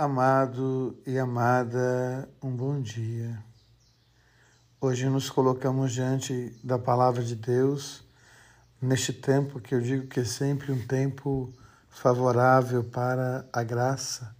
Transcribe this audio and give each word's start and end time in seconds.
Amado 0.00 0.96
e 1.04 1.18
amada, 1.18 2.28
um 2.40 2.54
bom 2.54 2.80
dia. 2.80 3.36
Hoje 4.80 5.08
nos 5.08 5.28
colocamos 5.28 5.92
diante 5.92 6.56
da 6.62 6.78
palavra 6.78 7.20
de 7.20 7.34
Deus, 7.34 8.04
neste 8.80 9.12
tempo 9.12 9.58
que 9.58 9.74
eu 9.74 9.80
digo 9.80 10.06
que 10.06 10.20
é 10.20 10.24
sempre 10.24 10.70
um 10.70 10.86
tempo 10.86 11.52
favorável 11.90 12.84
para 12.84 13.44
a 13.52 13.64
graça, 13.64 14.36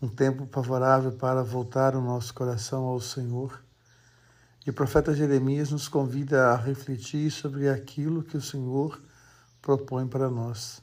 um 0.00 0.06
tempo 0.06 0.46
favorável 0.52 1.10
para 1.10 1.42
voltar 1.42 1.96
o 1.96 2.00
nosso 2.00 2.32
coração 2.32 2.84
ao 2.84 3.00
Senhor. 3.00 3.60
E 4.64 4.70
o 4.70 4.72
profeta 4.72 5.12
Jeremias 5.12 5.72
nos 5.72 5.88
convida 5.88 6.52
a 6.52 6.56
refletir 6.56 7.32
sobre 7.32 7.68
aquilo 7.68 8.22
que 8.22 8.36
o 8.36 8.40
Senhor 8.40 9.02
propõe 9.60 10.06
para 10.06 10.30
nós. 10.30 10.80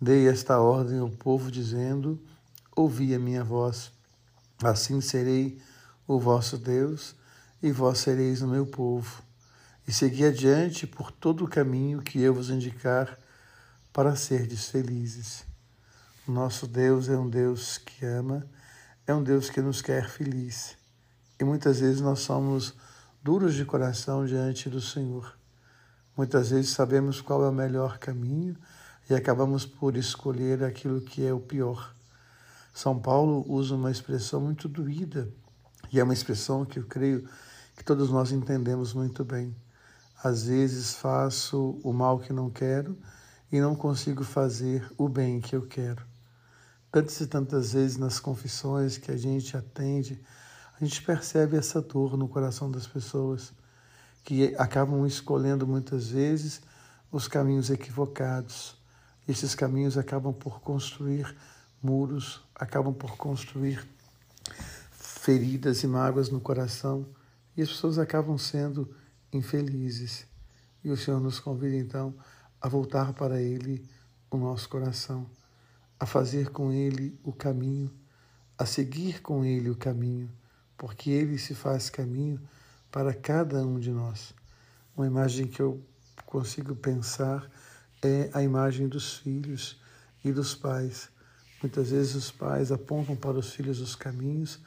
Dei 0.00 0.26
esta 0.26 0.58
ordem 0.58 1.00
ao 1.00 1.10
povo, 1.10 1.50
dizendo: 1.50 2.18
ouvi 2.74 3.14
a 3.14 3.18
minha 3.18 3.44
voz. 3.44 3.92
Assim 4.62 5.00
serei 5.00 5.60
o 6.06 6.18
vosso 6.18 6.58
Deus, 6.58 7.14
e 7.62 7.70
vós 7.70 7.98
sereis 7.98 8.42
o 8.42 8.48
meu 8.48 8.66
povo. 8.66 9.22
E 9.86 9.92
segui 9.92 10.24
adiante 10.24 10.86
por 10.86 11.10
todo 11.10 11.44
o 11.44 11.48
caminho 11.48 12.02
que 12.02 12.20
eu 12.20 12.34
vos 12.34 12.50
indicar, 12.50 13.18
para 13.92 14.16
serdes 14.16 14.68
felizes. 14.68 15.44
Nosso 16.26 16.66
Deus 16.66 17.08
é 17.08 17.16
um 17.16 17.28
Deus 17.28 17.78
que 17.78 18.04
ama, 18.04 18.46
é 19.06 19.14
um 19.14 19.22
Deus 19.22 19.50
que 19.50 19.60
nos 19.60 19.80
quer 19.80 20.08
feliz. 20.08 20.76
E 21.38 21.44
muitas 21.44 21.80
vezes 21.80 22.00
nós 22.00 22.20
somos 22.20 22.74
duros 23.22 23.54
de 23.54 23.64
coração 23.64 24.26
diante 24.26 24.68
do 24.68 24.80
Senhor. 24.80 25.36
Muitas 26.16 26.50
vezes 26.50 26.70
sabemos 26.70 27.20
qual 27.20 27.44
é 27.44 27.48
o 27.48 27.52
melhor 27.52 27.98
caminho 27.98 28.56
e 29.08 29.14
acabamos 29.14 29.66
por 29.66 29.96
escolher 29.96 30.64
aquilo 30.64 31.00
que 31.00 31.26
é 31.26 31.32
o 31.32 31.40
pior. 31.40 31.94
São 32.74 32.98
Paulo 32.98 33.44
usa 33.48 33.76
uma 33.76 33.92
expressão 33.92 34.40
muito 34.40 34.68
doída, 34.68 35.32
e 35.92 36.00
é 36.00 36.02
uma 36.02 36.12
expressão 36.12 36.64
que 36.64 36.80
eu 36.80 36.84
creio 36.84 37.24
que 37.76 37.84
todos 37.84 38.10
nós 38.10 38.32
entendemos 38.32 38.92
muito 38.92 39.24
bem. 39.24 39.54
Às 40.24 40.48
vezes 40.48 40.92
faço 40.92 41.78
o 41.84 41.92
mal 41.92 42.18
que 42.18 42.32
não 42.32 42.50
quero 42.50 42.98
e 43.52 43.60
não 43.60 43.76
consigo 43.76 44.24
fazer 44.24 44.84
o 44.98 45.08
bem 45.08 45.40
que 45.40 45.54
eu 45.54 45.62
quero. 45.62 46.02
Tantas 46.90 47.20
e 47.20 47.28
tantas 47.28 47.74
vezes 47.74 47.96
nas 47.96 48.18
confissões 48.18 48.98
que 48.98 49.12
a 49.12 49.16
gente 49.16 49.56
atende, 49.56 50.20
a 50.80 50.84
gente 50.84 51.00
percebe 51.00 51.56
essa 51.56 51.80
dor 51.80 52.16
no 52.16 52.26
coração 52.26 52.68
das 52.68 52.88
pessoas 52.88 53.52
que 54.24 54.52
acabam 54.56 55.06
escolhendo 55.06 55.64
muitas 55.64 56.08
vezes 56.08 56.60
os 57.12 57.28
caminhos 57.28 57.70
equivocados. 57.70 58.76
Esses 59.28 59.54
caminhos 59.54 59.96
acabam 59.96 60.32
por 60.34 60.60
construir 60.60 61.36
muros 61.84 62.42
acabam 62.54 62.94
por 62.94 63.16
construir 63.18 63.86
feridas 64.90 65.82
e 65.82 65.86
mágoas 65.86 66.30
no 66.30 66.40
coração 66.40 67.06
e 67.54 67.60
as 67.60 67.68
pessoas 67.68 67.98
acabam 67.98 68.38
sendo 68.38 68.90
infelizes. 69.30 70.26
E 70.82 70.90
o 70.90 70.96
Senhor 70.96 71.20
nos 71.20 71.38
convida 71.38 71.76
então 71.76 72.14
a 72.60 72.68
voltar 72.68 73.12
para 73.12 73.40
Ele 73.40 73.86
o 74.30 74.38
nosso 74.38 74.68
coração, 74.68 75.26
a 76.00 76.06
fazer 76.06 76.50
com 76.50 76.72
Ele 76.72 77.18
o 77.22 77.32
caminho, 77.32 77.92
a 78.56 78.64
seguir 78.64 79.20
com 79.20 79.44
Ele 79.44 79.68
o 79.68 79.76
caminho, 79.76 80.30
porque 80.78 81.10
Ele 81.10 81.38
se 81.38 81.54
faz 81.54 81.90
caminho 81.90 82.40
para 82.90 83.12
cada 83.12 83.64
um 83.66 83.78
de 83.78 83.90
nós. 83.90 84.34
Uma 84.96 85.06
imagem 85.06 85.46
que 85.46 85.60
eu 85.60 85.82
consigo 86.24 86.74
pensar 86.74 87.46
é 88.02 88.30
a 88.32 88.42
imagem 88.42 88.88
dos 88.88 89.18
filhos 89.18 89.78
e 90.24 90.32
dos 90.32 90.54
pais 90.54 91.12
Muitas 91.64 91.92
vezes 91.92 92.14
os 92.14 92.30
pais 92.30 92.70
apontam 92.70 93.16
para 93.16 93.38
os 93.38 93.54
filhos 93.54 93.80
os 93.80 93.96
caminhos, 93.96 94.58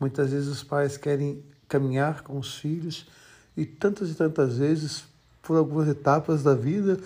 muitas 0.00 0.30
vezes 0.30 0.48
os 0.48 0.62
pais 0.64 0.96
querem 0.96 1.44
caminhar 1.68 2.22
com 2.22 2.38
os 2.38 2.54
filhos 2.54 3.06
e 3.54 3.66
tantas 3.66 4.08
e 4.08 4.14
tantas 4.14 4.56
vezes, 4.56 5.04
por 5.42 5.58
algumas 5.58 5.86
etapas 5.86 6.42
da 6.42 6.54
vida, 6.54 6.98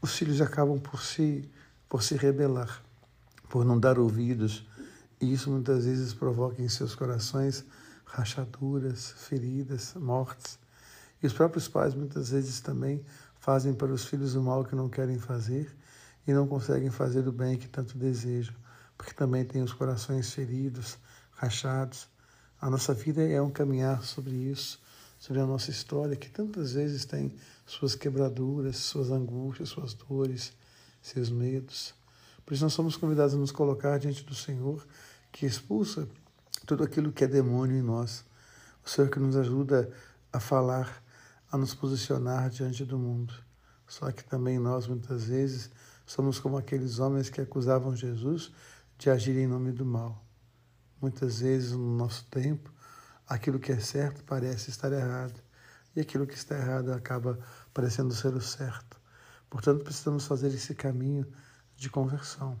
os 0.00 0.16
filhos 0.16 0.40
acabam 0.40 0.78
por 0.78 1.02
se, 1.02 1.44
por 1.88 2.04
se 2.04 2.14
rebelar, 2.14 2.80
por 3.48 3.64
não 3.64 3.80
dar 3.80 3.98
ouvidos. 3.98 4.64
E 5.20 5.32
isso 5.32 5.50
muitas 5.50 5.84
vezes 5.84 6.14
provoca 6.14 6.62
em 6.62 6.68
seus 6.68 6.94
corações 6.94 7.64
rachaduras, 8.04 9.10
feridas, 9.10 9.92
mortes. 9.96 10.56
E 11.20 11.26
os 11.26 11.32
próprios 11.32 11.66
pais 11.66 11.96
muitas 11.96 12.30
vezes 12.30 12.60
também 12.60 13.04
fazem 13.40 13.74
para 13.74 13.92
os 13.92 14.04
filhos 14.04 14.36
o 14.36 14.40
mal 14.40 14.64
que 14.64 14.76
não 14.76 14.88
querem 14.88 15.18
fazer 15.18 15.68
e 16.26 16.32
não 16.32 16.46
conseguem 16.46 16.90
fazer 16.90 17.26
o 17.28 17.32
bem 17.32 17.56
que 17.56 17.68
tanto 17.68 17.96
desejam, 17.96 18.54
porque 18.96 19.12
também 19.12 19.44
têm 19.44 19.62
os 19.62 19.72
corações 19.72 20.32
feridos, 20.32 20.98
rachados. 21.32 22.08
A 22.60 22.68
nossa 22.68 22.92
vida 22.92 23.22
é 23.22 23.40
um 23.40 23.50
caminhar 23.50 24.02
sobre 24.02 24.34
isso, 24.34 24.80
sobre 25.18 25.40
a 25.40 25.46
nossa 25.46 25.70
história, 25.70 26.16
que 26.16 26.28
tantas 26.28 26.72
vezes 26.72 27.04
tem 27.04 27.34
suas 27.64 27.94
quebraduras, 27.94 28.76
suas 28.76 29.10
angústias, 29.10 29.68
suas 29.68 29.94
dores, 29.94 30.52
seus 31.00 31.30
medos. 31.30 31.94
Por 32.44 32.54
isso 32.54 32.64
nós 32.64 32.72
somos 32.72 32.96
convidados 32.96 33.34
a 33.34 33.38
nos 33.38 33.52
colocar 33.52 33.98
diante 33.98 34.24
do 34.24 34.34
Senhor, 34.34 34.86
que 35.32 35.46
expulsa 35.46 36.08
tudo 36.66 36.84
aquilo 36.84 37.12
que 37.12 37.24
é 37.24 37.26
demônio 37.26 37.76
em 37.76 37.82
nós. 37.82 38.24
O 38.84 38.88
Senhor 38.88 39.10
que 39.10 39.18
nos 39.18 39.36
ajuda 39.36 39.90
a 40.32 40.40
falar, 40.40 41.02
a 41.50 41.58
nos 41.58 41.74
posicionar 41.74 42.50
diante 42.50 42.84
do 42.84 42.98
mundo. 42.98 43.34
Só 43.86 44.10
que 44.10 44.24
também 44.24 44.58
nós, 44.58 44.86
muitas 44.86 45.24
vezes, 45.24 45.70
Somos 46.06 46.38
como 46.38 46.56
aqueles 46.56 47.00
homens 47.00 47.28
que 47.28 47.40
acusavam 47.40 47.96
Jesus 47.96 48.52
de 48.96 49.10
agir 49.10 49.36
em 49.36 49.46
nome 49.48 49.72
do 49.72 49.84
mal. 49.84 50.24
Muitas 51.02 51.40
vezes 51.40 51.72
no 51.72 51.96
nosso 51.96 52.24
tempo, 52.26 52.72
aquilo 53.28 53.58
que 53.58 53.72
é 53.72 53.80
certo 53.80 54.22
parece 54.22 54.70
estar 54.70 54.92
errado, 54.92 55.42
e 55.94 56.00
aquilo 56.00 56.26
que 56.26 56.34
está 56.34 56.56
errado 56.56 56.92
acaba 56.92 57.38
parecendo 57.74 58.14
ser 58.14 58.32
o 58.34 58.40
certo. 58.40 59.00
Portanto, 59.50 59.82
precisamos 59.82 60.26
fazer 60.26 60.48
esse 60.48 60.74
caminho 60.74 61.26
de 61.76 61.90
conversão, 61.90 62.58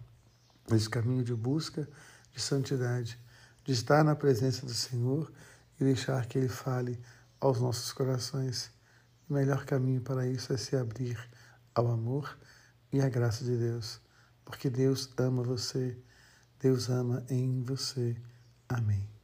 esse 0.72 0.90
caminho 0.90 1.22
de 1.22 1.34
busca 1.34 1.88
de 2.32 2.40
santidade, 2.40 3.18
de 3.64 3.72
estar 3.72 4.02
na 4.02 4.16
presença 4.16 4.66
do 4.66 4.74
Senhor 4.74 5.32
e 5.80 5.84
deixar 5.84 6.26
que 6.26 6.36
Ele 6.36 6.48
fale 6.48 7.00
aos 7.40 7.60
nossos 7.60 7.92
corações. 7.92 8.70
O 9.28 9.34
melhor 9.34 9.64
caminho 9.64 10.00
para 10.00 10.26
isso 10.26 10.52
é 10.52 10.56
se 10.56 10.76
abrir 10.76 11.18
ao 11.74 11.88
amor 11.88 12.36
e 12.96 13.00
a 13.02 13.10
graça 13.10 13.44
de 13.44 13.54
Deus, 13.58 14.00
porque 14.42 14.70
Deus 14.70 15.12
ama 15.18 15.42
você, 15.42 15.98
Deus 16.58 16.88
ama 16.88 17.22
em 17.28 17.62
você. 17.62 18.16
Amém. 18.66 19.15